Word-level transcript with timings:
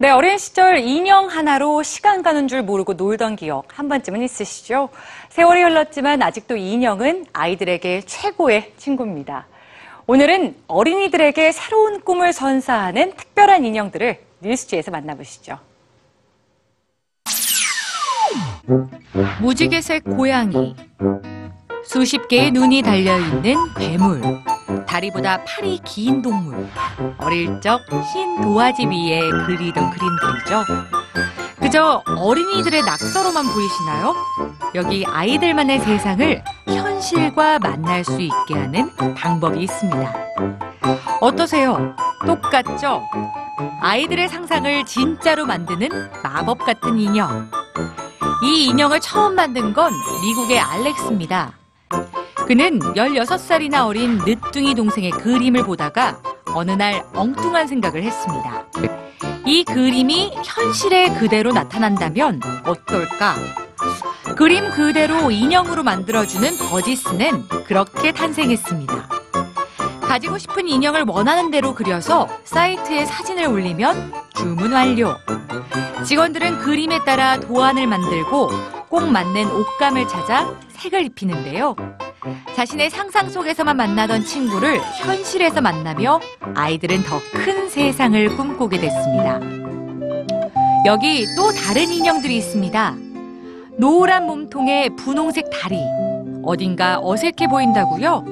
네, 0.00 0.10
어린 0.10 0.38
시절 0.38 0.78
인형 0.78 1.26
하나로 1.26 1.82
시간 1.82 2.22
가는 2.22 2.46
줄 2.46 2.62
모르고 2.62 2.92
놀던 2.92 3.34
기억 3.34 3.66
한 3.76 3.88
번쯤은 3.88 4.22
있으시죠? 4.22 4.90
세월이 5.30 5.60
흘렀지만 5.60 6.22
아직도 6.22 6.56
인형은 6.56 7.26
아이들에게 7.32 8.02
최고의 8.02 8.74
친구입니다. 8.76 9.48
오늘은 10.06 10.54
어린이들에게 10.68 11.50
새로운 11.50 12.00
꿈을 12.02 12.32
선사하는 12.32 13.16
특별한 13.16 13.64
인형들을 13.64 14.20
뉴스지에서 14.38 14.92
만나보시죠. 14.92 15.58
무지개색 19.40 20.04
고양이, 20.04 20.76
수십 21.84 22.28
개의 22.28 22.52
눈이 22.52 22.82
달려있는 22.82 23.74
괴물, 23.76 24.22
다리보다 24.86 25.44
팔이 25.44 25.80
긴 25.84 26.22
동물, 26.22 26.68
어릴 27.18 27.60
적 27.60 27.80
흰 28.12 28.40
도화지 28.40 28.86
위에 28.86 29.20
그리던 29.46 29.90
그림들이죠. 29.90 30.64
그저 31.60 32.02
어린이들의 32.16 32.82
낙서로만 32.82 33.44
보이시나요? 33.52 34.14
여기 34.74 35.04
아이들만의 35.06 35.80
세상을 35.80 36.44
현실과 36.66 37.58
만날 37.58 38.04
수 38.04 38.20
있게 38.20 38.54
하는 38.54 38.94
방법이 39.14 39.60
있습니다. 39.64 40.14
어떠세요? 41.20 41.94
똑같죠? 42.26 43.02
아이들의 43.80 44.28
상상을 44.28 44.84
진짜로 44.86 45.46
만드는 45.46 45.88
마법 46.22 46.64
같은 46.64 46.98
인형. 46.98 47.50
이 48.44 48.66
인형을 48.66 49.00
처음 49.00 49.34
만든 49.34 49.72
건 49.72 49.92
미국의 50.22 50.60
알렉스입니다. 50.60 51.57
그는 52.48 52.78
16살이나 52.78 53.86
어린 53.86 54.16
늦둥이 54.24 54.74
동생의 54.74 55.10
그림을 55.10 55.64
보다가 55.64 56.18
어느 56.54 56.70
날 56.70 57.04
엉뚱한 57.14 57.66
생각을 57.66 58.02
했습니다. 58.02 58.64
이 59.44 59.64
그림이 59.64 60.32
현실에 60.42 61.10
그대로 61.10 61.52
나타난다면 61.52 62.40
어떨까? 62.64 63.34
그림 64.34 64.70
그대로 64.70 65.30
인형으로 65.30 65.82
만들어주는 65.82 66.56
버지스는 66.70 67.48
그렇게 67.66 68.12
탄생했습니다. 68.12 69.08
가지고 70.00 70.38
싶은 70.38 70.68
인형을 70.68 71.04
원하는 71.06 71.50
대로 71.50 71.74
그려서 71.74 72.28
사이트에 72.44 73.04
사진을 73.04 73.46
올리면 73.46 74.10
주문 74.34 74.72
완료. 74.72 75.14
직원들은 76.06 76.60
그림에 76.60 77.04
따라 77.04 77.38
도안을 77.38 77.86
만들고 77.86 78.48
꼭 78.88 79.06
맞는 79.06 79.50
옷감을 79.50 80.08
찾아 80.08 80.50
색을 80.70 81.04
입히는데요. 81.04 81.76
자신의 82.54 82.90
상상 82.90 83.28
속에서만 83.30 83.76
만나던 83.76 84.24
친구를 84.24 84.80
현실에서 85.02 85.60
만나며 85.60 86.20
아이들은 86.54 87.02
더 87.04 87.18
큰 87.32 87.68
세상을 87.68 88.36
꿈꾸게 88.36 88.78
됐습니다. 88.78 89.40
여기 90.86 91.24
또 91.36 91.50
다른 91.52 91.88
인형들이 91.90 92.36
있습니다. 92.38 92.96
노란 93.76 94.26
몸통에 94.26 94.88
분홍색 94.96 95.50
다리. 95.50 95.78
어딘가 96.42 96.98
어색해 97.02 97.48
보인다고요? 97.48 98.24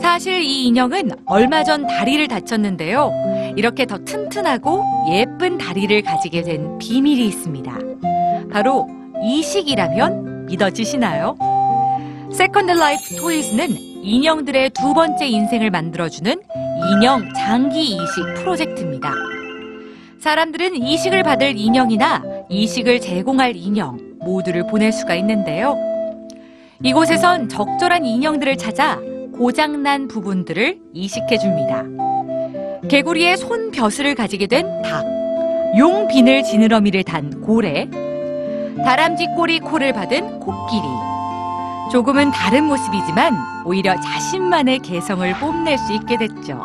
사실 0.00 0.42
이 0.42 0.66
인형은 0.66 1.10
얼마 1.26 1.64
전 1.64 1.86
다리를 1.86 2.26
다쳤는데요. 2.28 3.12
이렇게 3.56 3.86
더 3.86 3.98
튼튼하고 3.98 4.84
예쁜 5.12 5.58
다리를 5.58 6.02
가지게 6.02 6.42
된 6.42 6.78
비밀이 6.78 7.26
있습니다. 7.26 7.72
바로 8.52 8.88
이식이라면 9.22 10.46
믿어지시나요? 10.46 11.36
세컨드 12.34 12.72
라이프 12.72 13.14
토이즈는 13.14 13.76
인형들의 14.02 14.70
두 14.70 14.92
번째 14.92 15.24
인생을 15.24 15.70
만들어주는 15.70 16.34
인형 16.90 17.32
장기 17.32 17.94
이식 17.94 18.34
프로젝트입니다. 18.34 19.12
사람들은 20.18 20.74
이식을 20.74 21.22
받을 21.22 21.56
인형이나 21.56 22.24
이식을 22.48 23.00
제공할 23.00 23.54
인형 23.54 24.00
모두를 24.18 24.66
보낼 24.66 24.90
수가 24.90 25.14
있는데요. 25.14 25.76
이곳에선 26.82 27.48
적절한 27.48 28.04
인형들을 28.04 28.56
찾아 28.56 28.98
고장난 29.32 30.08
부분들을 30.08 30.80
이식해 30.92 31.38
줍니다. 31.38 31.84
개구리의 32.88 33.36
손벼슬을 33.36 34.16
가지게 34.16 34.48
된 34.48 34.82
닭, 34.82 35.04
용 35.78 36.08
비늘 36.08 36.42
지느러미를 36.42 37.04
단 37.04 37.40
고래, 37.42 37.88
다람쥐 38.84 39.28
꼬리 39.36 39.60
코를 39.60 39.92
받은 39.92 40.40
코끼리. 40.40 41.13
조금은 41.90 42.30
다른 42.30 42.64
모습이지만 42.64 43.36
오히려 43.64 43.94
자신만의 44.00 44.80
개성을 44.80 45.32
뽐낼 45.38 45.78
수 45.78 45.92
있게 45.92 46.16
됐죠. 46.16 46.62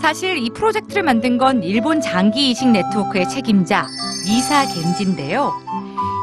사실 0.00 0.36
이 0.36 0.50
프로젝트를 0.50 1.02
만든 1.02 1.38
건 1.38 1.62
일본 1.62 2.00
장기 2.00 2.50
이식 2.50 2.68
네트워크의 2.68 3.28
책임자 3.28 3.86
미사 4.26 4.64
겐지인데요. 4.66 5.52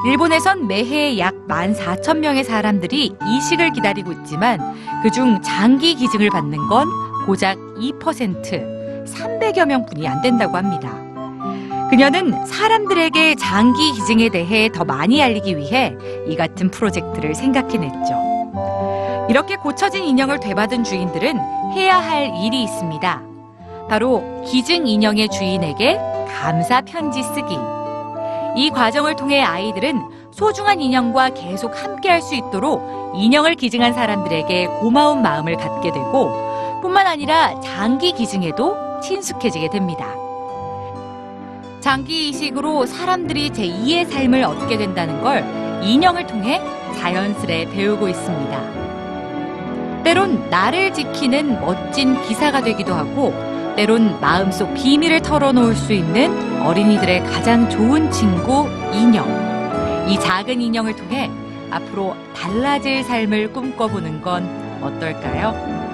일본에선 0.05 0.67
매해 0.67 1.17
약 1.19 1.33
14,000명의 1.47 2.44
사람들이 2.44 3.16
이식을 3.25 3.71
기다리고 3.73 4.11
있지만 4.13 4.59
그중 5.03 5.41
장기 5.41 5.95
기증을 5.95 6.29
받는 6.29 6.67
건 6.67 6.89
고작 7.25 7.57
2%, 7.77 9.05
300여 9.05 9.66
명뿐이 9.66 10.07
안 10.07 10.21
된다고 10.21 10.57
합니다. 10.57 11.10
그녀는 11.91 12.46
사람들에게 12.46 13.35
장기 13.35 13.91
기증에 13.91 14.29
대해 14.29 14.69
더 14.69 14.85
많이 14.85 15.22
알리기 15.22 15.57
위해 15.57 15.94
이 16.25 16.38
같은 16.38 16.72
프로젝트를 16.72 17.35
생각해냈죠. 17.35 19.28
이렇게 19.29 19.57
고쳐진 19.57 20.06
인형을 20.06 20.40
되받은 20.40 20.85
주인들은 20.85 21.38
해야 21.74 21.97
할 21.97 22.34
일이 22.34 22.63
있습니다. 22.63 23.22
바로 23.90 24.24
기증 24.47 24.88
인형의 24.88 25.28
주인에게 25.30 26.00
감사 26.41 26.80
편지 26.80 27.22
쓰기. 27.24 27.57
이 28.56 28.69
과정을 28.69 29.18
통해 29.18 29.41
아이들은 29.41 30.01
소중한 30.31 30.80
인형과 30.80 31.31
계속 31.31 31.74
함께 31.84 32.07
할 32.09 32.22
수 32.22 32.35
있도록 32.35 33.12
인형을 33.18 33.56
기증한 33.56 33.91
사람들에게 33.91 34.68
고마운 34.80 35.22
마음을 35.22 35.57
갖게 35.57 35.91
되고 35.91 36.31
뿐만 36.81 37.06
아니라 37.06 37.59
장기 37.59 38.13
기증에도 38.13 39.01
친숙해지게 39.01 39.69
됩니다. 39.72 40.20
장기 41.91 42.29
이식으로 42.29 42.85
사람들이 42.85 43.50
제2의 43.50 44.09
삶을 44.09 44.46
얻게 44.46 44.78
된다는 44.78 45.19
걸 45.19 45.44
인형을 45.84 46.25
통해 46.25 46.62
자연스레 46.97 47.66
배우고 47.66 48.07
있습니다. 48.07 50.03
때론 50.06 50.50
나를 50.50 50.94
지키는 50.94 51.59
멋진 51.59 52.16
기사가 52.22 52.62
되기도 52.62 52.94
하고 52.94 53.34
때론 53.75 54.22
마음속 54.22 54.74
비밀을 54.74 55.22
털어놓을 55.22 55.75
수 55.75 55.91
있는 55.91 56.62
어린이들의 56.62 57.25
가장 57.25 57.69
좋은 57.69 58.09
친구 58.09 58.69
인형. 58.94 59.28
이 60.07 60.18
작은 60.18 60.62
인형을 60.62 60.96
통해 60.96 61.30
앞으로 61.72 62.16
달라질 62.34 63.03
삶을 63.03 63.51
꿈꿔보는 63.51 64.22
건 64.22 64.46
어떨까요? 64.81 65.91